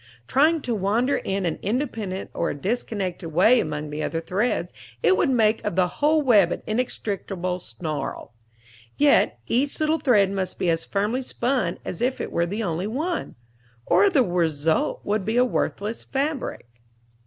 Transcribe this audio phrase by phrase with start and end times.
[0.27, 5.15] Trying to wander in an independent or a disconnected way among the other threads, it
[5.15, 8.33] would make of the whole web an inextricable snarl.
[8.97, 12.87] Yet each little thread must be as firmly spun as if it were the only
[12.87, 13.35] one,
[13.85, 16.65] or the result would be a worthless fabric.